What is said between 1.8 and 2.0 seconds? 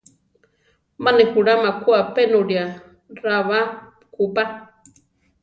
ku